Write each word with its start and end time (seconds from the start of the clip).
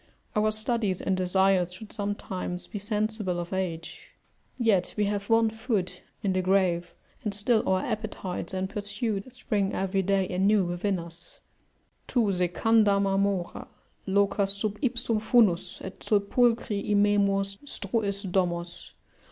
Our 0.35 0.51
studies 0.51 0.99
and 0.99 1.15
desires 1.15 1.71
should 1.73 1.93
sometime 1.93 2.57
be 2.71 2.79
sensible 2.79 3.39
of 3.39 3.53
age; 3.53 4.07
yet 4.57 4.95
we 4.97 5.05
have 5.05 5.29
one 5.29 5.51
foot 5.51 6.01
in 6.23 6.33
the 6.33 6.41
grave 6.41 6.95
and 7.23 7.35
still 7.35 7.61
our 7.69 7.85
appetites 7.85 8.51
and 8.51 8.67
pursuits 8.67 9.37
spring 9.37 9.73
every 9.73 10.01
day 10.01 10.27
anew 10.27 10.63
within 10.65 10.97
us: 10.97 11.39
"Tu 12.07 12.31
secanda 12.31 12.99
marmora 12.99 13.67
Locas 14.07 14.59
sub 14.59 14.79
ipsum 14.81 15.19
funus, 15.21 15.79
et, 15.83 15.99
sepulcri 15.99 16.83
Immemor, 16.89 17.43
struis 17.67 18.23
domos." 18.31 18.93